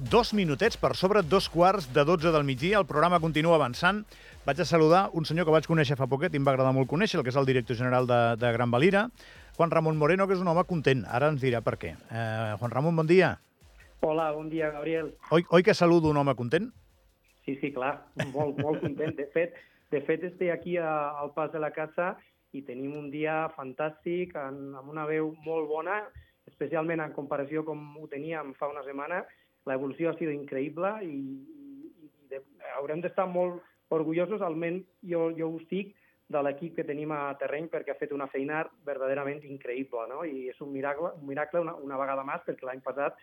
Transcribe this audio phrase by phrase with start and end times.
[0.00, 2.78] Dos minutets per sobre dos quarts de 12 del migdia.
[2.78, 3.98] El programa continua avançant.
[4.46, 6.88] Vaig a saludar un senyor que vaig conèixer fa poquet i em va agradar molt
[6.88, 9.02] conèixer, el que és el director general de, de Gran Valira,
[9.58, 11.02] Juan Ramon Moreno, que és un home content.
[11.04, 11.90] Ara ens dirà per què.
[12.08, 13.34] Eh, Juan Ramon, bon dia.
[14.00, 15.10] Hola, bon dia, Gabriel.
[15.36, 16.70] Oi, oi que saludo un home content?
[17.44, 17.98] Sí, sí, clar,
[18.32, 19.12] molt, molt content.
[19.18, 19.58] De fet,
[19.92, 22.14] de fet estic aquí a, al pas de la casa
[22.56, 26.00] i tenim un dia fantàstic, en, amb una veu molt bona,
[26.48, 29.20] especialment en comparació com ho teníem fa una setmana.
[29.68, 32.40] L'evolució ha sigut increïble i, i, i de,
[32.76, 33.60] haurem d'estar molt
[33.90, 35.96] orgullosos, almenys jo, jo ho estic,
[36.30, 40.22] de l'equip que tenim a terreny perquè ha fet una feina verdaderament increïble, no?
[40.22, 43.18] I és un miracle, un miracle una, una vegada més perquè l'any passat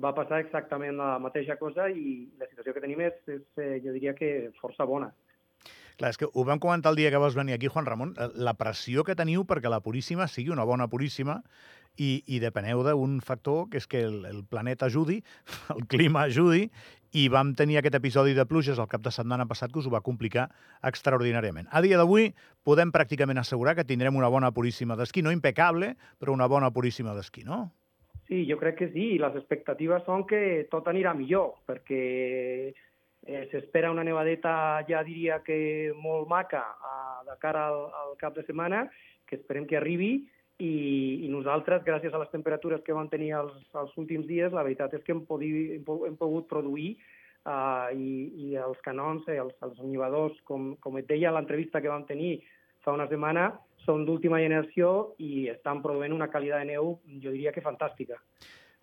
[0.00, 3.92] va passar exactament la mateixa cosa i la situació que tenim és, és eh, jo
[3.92, 5.10] diria que força bona.
[5.96, 8.56] Clar, és que ho vam comentar el dia que vas venir aquí, Juan Ramon, la
[8.56, 11.38] pressió que teniu perquè la Puríssima sigui una bona Puríssima
[11.96, 15.22] i, i depeneu d'un factor que és que el, el planeta ajudi,
[15.76, 16.68] el clima ajudi,
[17.16, 19.94] i vam tenir aquest episodi de pluges el cap de setmana passat que us ho
[19.94, 20.48] va complicar
[20.84, 21.70] extraordinàriament.
[21.72, 22.32] A dia d'avui
[22.66, 27.14] podem pràcticament assegurar que tindrem una bona Puríssima d'esquí, no impecable, però una bona Puríssima
[27.16, 27.70] d'esquí, no?
[28.26, 32.02] Sí, jo crec que sí, i les expectatives són que tot anirà millor, perquè
[32.74, 36.96] eh, s'espera una nevadeta, ja diria que molt maca, a,
[37.28, 38.88] de cara al, al cap de setmana,
[39.26, 40.26] que esperem que arribi,
[40.58, 44.64] i, i nosaltres, gràcies a les temperatures que vam tenir els, els últims dies, la
[44.64, 46.94] veritat és que hem, podi, hem, hem pogut produir
[47.44, 48.10] uh, i,
[48.46, 52.38] i els canons, eh, els, els onnivadors, com, com et deia l'entrevista que vam tenir
[52.84, 53.50] fa una setmana,
[53.84, 58.18] són d'última generació i estan produint una qualitat de neu, jo diria que fantàstica.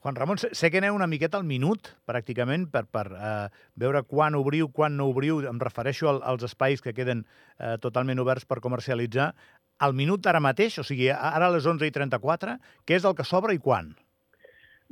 [0.03, 3.45] Juan Ramon, sé que aneu una miqueta al minut, pràcticament, per, per uh,
[3.79, 5.39] veure quan obriu, quan no obriu.
[5.47, 9.29] Em refereixo al, als espais que queden uh, totalment oberts per comercialitzar
[9.79, 13.15] al minut ara mateix, o sigui, ara a les 11 i 34, què és el
[13.17, 13.93] que s'obre i quan?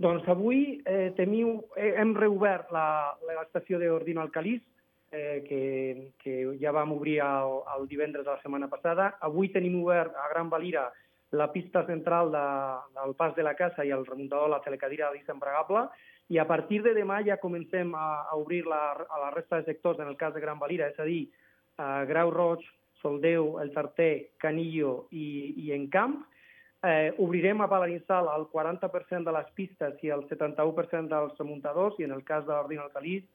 [0.01, 4.61] Doncs avui eh, teniu, eh, hem reobert l'estació d'Ordino Alcalís,
[5.11, 5.61] eh, que,
[6.23, 9.11] que ja vam obrir el, el divendres de la setmana passada.
[9.21, 10.87] Avui tenim obert a Gran Valira
[11.31, 12.45] la pista central de,
[12.97, 15.87] del pas de la casa i el remuntador, la telecadira embragable,
[16.31, 19.65] i a partir de demà ja comencem a, a obrir la, a la resta de
[19.65, 21.27] sectors, en el cas de Gran Valira, és a dir,
[21.77, 22.63] a Grau Roig,
[23.01, 25.27] Soldeu, el Tarter, Canillo i,
[25.65, 26.21] i Encamp.
[26.81, 32.07] Eh, obrirem a Palarinsal el 40% de les pistes i el 71% dels remuntadors i
[32.07, 33.27] en el cas de l'Ordino Alcalís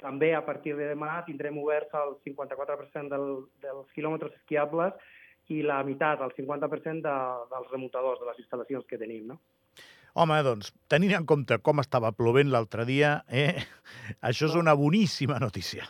[0.00, 3.26] també a partir de demà tindrem oberts el 54% del,
[3.64, 4.96] dels quilòmetres esquiables
[5.50, 7.16] i la meitat, el 50% de,
[7.50, 9.32] dels remuntadors de les instal·lacions que tenim.
[9.32, 9.40] No?
[10.20, 13.64] Home, doncs, tenint en compte com estava plovent l'altre dia, eh,
[14.28, 15.88] això és una boníssima notícia.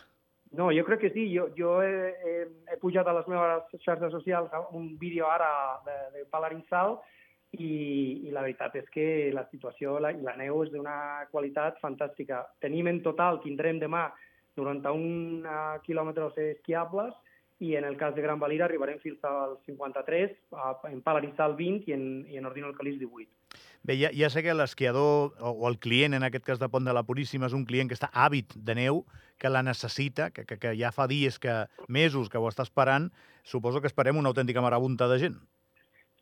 [0.51, 1.29] No, jo crec que sí.
[1.33, 2.35] Jo, jo he, he,
[2.73, 6.97] he pujat a les meves xarxes socials un vídeo ara de, de Palarinsal
[7.55, 12.43] i, i la veritat és que la situació la, la neu és d'una qualitat fantàstica.
[12.63, 14.09] Tenim en total, tindrem demà
[14.59, 17.15] 91 uh, quilòmetres esquiables
[17.61, 20.31] i en el cas de Gran Valira arribarem fins al 53,
[20.89, 23.29] en Palarinsal 20 i en, i en Ordino Alcalís 18.
[23.85, 26.89] Bé, ja, ja sé que l'esquiador, o, o el client, en aquest cas de Pont
[26.89, 29.03] de la Puríssima, és un client que està hàbit de neu,
[29.37, 31.53] que la necessita, que, que, que ja fa dies, que
[31.87, 33.11] mesos que ho està esperant.
[33.45, 35.37] Suposo que esperem una autèntica marabunta de gent.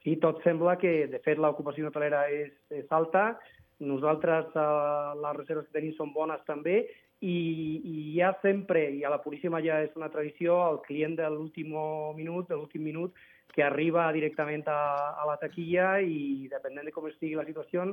[0.04, 3.38] Sí, tot sembla que, de fet, l'ocupació hotelera és, és alta,
[3.80, 6.82] nosaltres eh, les reserves que tenim són bones també
[7.20, 7.36] i,
[7.84, 11.74] i ja sempre, i a la Puríssima ja és una tradició, el client de l'últim
[12.16, 13.16] minut, de l'últim minut,
[13.54, 17.90] que arriba directament a, a la taquilla i depenent de com estigui la situació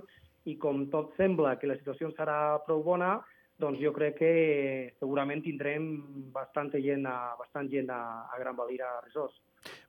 [0.47, 3.17] i com tot sembla que la situació serà prou bona,
[3.59, 4.33] doncs jo crec que
[5.01, 5.89] segurament tindrem
[6.35, 9.41] bastanta gent a, bastant gent a, a Gran Valira Resorts.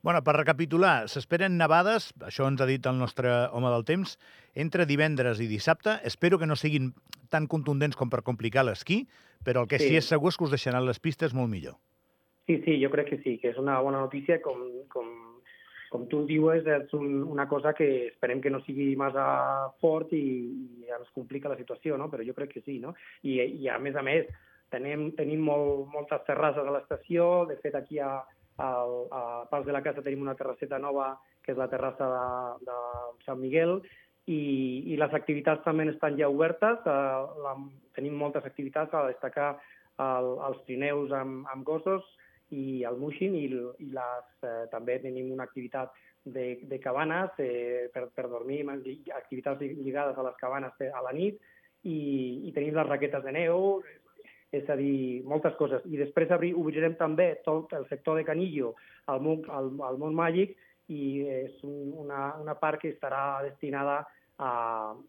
[0.02, 4.16] Bueno, per recapitular, s'esperen nevades, això ens ha dit el nostre home del temps,
[4.54, 5.98] entre divendres i dissabte.
[6.08, 6.92] Espero que no siguin
[7.30, 9.04] tan contundents com per complicar l'esquí,
[9.44, 9.92] però el que sí.
[9.92, 11.78] sí és segur és que us deixaran les pistes molt millor.
[12.48, 15.08] Sí, sí, jo crec que sí, que és una bona notícia, com, com,
[15.92, 19.26] com tu dius, és un, una cosa que esperem que no sigui massa
[19.82, 20.24] fort i,
[20.80, 22.08] i ens complica la situació, no?
[22.08, 22.78] però jo crec que sí.
[22.80, 22.94] No?
[23.22, 24.30] I, i a més a més,
[24.72, 28.16] tenim, tenim molt, moltes terrasses a l'estació, de fet aquí a,
[28.58, 31.12] al, a Pals de la Casa tenim una terrasseta nova,
[31.44, 32.78] que és la terrassa de, de
[33.24, 33.78] Sant Miguel,
[34.28, 34.40] i,
[34.92, 36.84] i les activitats també estan ja obertes.
[36.84, 37.56] Uh, la,
[37.96, 39.54] tenim moltes activitats a destacar
[40.04, 42.04] el, els trineus amb, amb gossos,
[42.54, 43.46] i el Mushin i,
[43.84, 45.92] i les, eh, també tenim una activitat
[46.24, 51.36] de, de cabanes eh, per, per dormir, activitats lligades a les cabanes a la nit
[51.84, 51.98] i,
[52.48, 53.82] i tenim les raquetes de neu,
[54.52, 55.84] és a dir, moltes coses.
[55.84, 58.74] I després obrirem també tot el sector de Canillo
[59.06, 60.56] al món, al, al món màgic
[60.88, 64.00] i és una, una part que estarà destinada
[64.38, 64.50] a,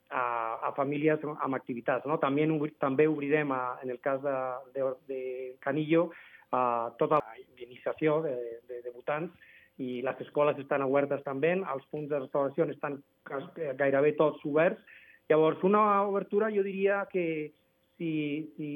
[0.09, 0.23] a,
[0.67, 2.05] a famílies amb activitats.
[2.09, 2.17] No?
[2.19, 2.47] També,
[2.83, 4.35] també obrirem, a, en el cas de,
[4.75, 5.21] de, de
[5.63, 6.09] Canillo,
[6.51, 8.35] a tota la iniciació de,
[8.67, 9.31] de debutants
[9.79, 12.97] i les escoles estan obertes també, els punts de restauració estan
[13.79, 14.81] gairebé tots oberts.
[15.29, 17.53] Llavors, una obertura jo diria que
[17.99, 18.11] si,
[18.55, 18.71] si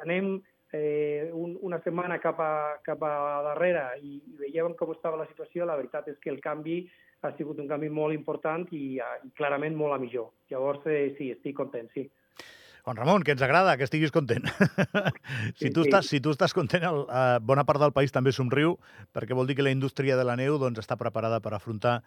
[0.00, 0.38] anem
[0.72, 3.12] eh, un, una setmana cap a, cap a
[3.50, 6.84] darrere i, i veiem com estava la situació, la veritat és que el canvi
[7.26, 10.30] ha sigut un canvi molt important i, i clarament molt a millor.
[10.48, 12.06] Llavors, eh, sí, estic content, sí.
[12.84, 14.46] Juan Ramon, que ens agrada que estiguis content.
[15.60, 15.88] si, tu sí.
[15.88, 18.76] estàs, si tu estàs content, el, eh, bona part del país també somriu,
[19.14, 22.00] perquè vol dir que la indústria de la neu doncs, està preparada per afrontar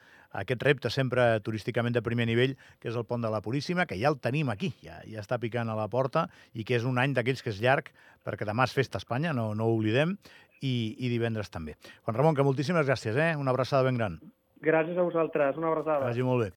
[0.44, 4.00] aquest repte sempre turísticament de primer nivell, que és el pont de la Puríssima, que
[4.00, 6.98] ja el tenim aquí, ja, ja està picant a la porta, i que és un
[7.02, 7.94] any d'aquells que és llarg,
[8.26, 10.18] perquè demà és festa a Espanya, no, no ho oblidem,
[10.64, 11.76] i, i divendres també.
[12.06, 13.34] Juan Ramon, que moltíssimes gràcies, eh?
[13.40, 14.20] una abraçada ben gran.
[14.64, 16.08] Gràcies a vosaltres, una abraçada.
[16.08, 16.52] Vagi molt bé.